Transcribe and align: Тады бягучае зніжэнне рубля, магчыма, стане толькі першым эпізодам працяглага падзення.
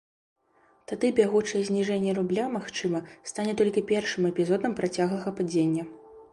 Тады 0.91 1.11
бягучае 1.19 1.61
зніжэнне 1.67 2.15
рубля, 2.19 2.47
магчыма, 2.57 3.03
стане 3.35 3.53
толькі 3.63 3.87
першым 3.95 4.21
эпізодам 4.33 4.71
працяглага 4.83 5.29
падзення. 5.41 5.83